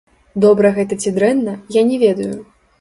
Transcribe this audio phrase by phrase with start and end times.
[0.45, 2.35] Добра гэта ці дрэнна, я не ведаю.